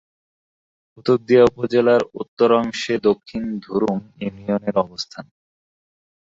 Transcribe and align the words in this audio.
কুতুবদিয়া 0.91 1.43
উপজেলার 1.49 2.01
উত্তরাংশে 2.21 2.93
দক্ষিণ 3.07 3.43
ধুরুং 3.63 3.95
ইউনিয়নের 4.21 4.75
অবস্থান। 4.77 5.25